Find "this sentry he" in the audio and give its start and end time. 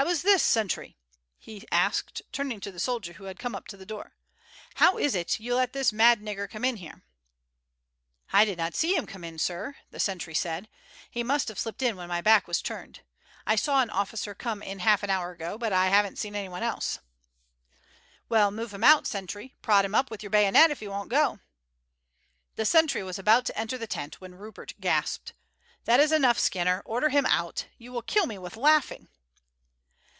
0.22-1.66